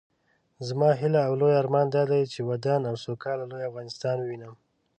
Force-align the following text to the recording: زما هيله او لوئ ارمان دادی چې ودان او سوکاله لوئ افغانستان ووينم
زما 0.67 0.89
هيله 0.99 1.19
او 1.27 1.33
لوئ 1.39 1.53
ارمان 1.63 1.87
دادی 1.95 2.21
چې 2.33 2.39
ودان 2.49 2.81
او 2.89 2.95
سوکاله 3.05 3.45
لوئ 3.51 3.63
افغانستان 3.69 4.15
ووينم 4.19 4.53